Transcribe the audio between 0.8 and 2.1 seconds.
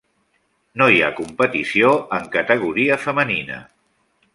No hi ha competició